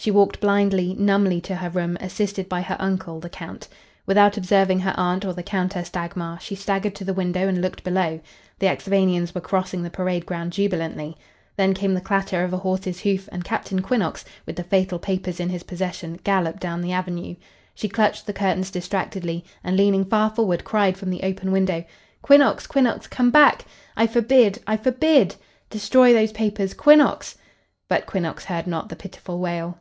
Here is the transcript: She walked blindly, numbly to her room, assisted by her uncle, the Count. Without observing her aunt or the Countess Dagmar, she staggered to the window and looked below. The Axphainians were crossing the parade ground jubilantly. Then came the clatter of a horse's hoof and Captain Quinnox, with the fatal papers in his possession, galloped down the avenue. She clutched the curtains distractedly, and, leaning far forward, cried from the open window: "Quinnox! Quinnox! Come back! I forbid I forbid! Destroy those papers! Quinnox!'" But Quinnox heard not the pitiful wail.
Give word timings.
She 0.00 0.12
walked 0.12 0.38
blindly, 0.38 0.94
numbly 0.96 1.40
to 1.40 1.56
her 1.56 1.68
room, 1.68 1.98
assisted 2.00 2.48
by 2.48 2.60
her 2.60 2.76
uncle, 2.78 3.18
the 3.18 3.28
Count. 3.28 3.66
Without 4.06 4.36
observing 4.36 4.78
her 4.78 4.94
aunt 4.96 5.24
or 5.24 5.32
the 5.34 5.42
Countess 5.42 5.90
Dagmar, 5.90 6.38
she 6.40 6.54
staggered 6.54 6.94
to 6.94 7.04
the 7.04 7.12
window 7.12 7.48
and 7.48 7.60
looked 7.60 7.82
below. 7.82 8.20
The 8.60 8.68
Axphainians 8.68 9.34
were 9.34 9.40
crossing 9.40 9.82
the 9.82 9.90
parade 9.90 10.24
ground 10.24 10.52
jubilantly. 10.52 11.16
Then 11.56 11.74
came 11.74 11.94
the 11.94 12.00
clatter 12.00 12.44
of 12.44 12.52
a 12.52 12.58
horse's 12.58 13.00
hoof 13.00 13.28
and 13.32 13.42
Captain 13.44 13.82
Quinnox, 13.82 14.24
with 14.46 14.54
the 14.54 14.62
fatal 14.62 15.00
papers 15.00 15.40
in 15.40 15.48
his 15.48 15.64
possession, 15.64 16.20
galloped 16.22 16.60
down 16.60 16.80
the 16.80 16.92
avenue. 16.92 17.34
She 17.74 17.88
clutched 17.88 18.24
the 18.26 18.32
curtains 18.32 18.70
distractedly, 18.70 19.44
and, 19.64 19.76
leaning 19.76 20.04
far 20.04 20.30
forward, 20.30 20.62
cried 20.62 20.96
from 20.96 21.10
the 21.10 21.24
open 21.24 21.50
window: 21.50 21.84
"Quinnox! 22.22 22.68
Quinnox! 22.68 23.08
Come 23.10 23.32
back! 23.32 23.64
I 23.96 24.06
forbid 24.06 24.62
I 24.64 24.76
forbid! 24.76 25.34
Destroy 25.70 26.12
those 26.12 26.30
papers! 26.30 26.72
Quinnox!'" 26.72 27.34
But 27.88 28.06
Quinnox 28.06 28.44
heard 28.44 28.68
not 28.68 28.90
the 28.90 28.94
pitiful 28.96 29.40
wail. 29.40 29.80